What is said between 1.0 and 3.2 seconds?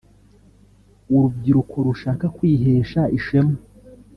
urubyiruko rushaka kwihesha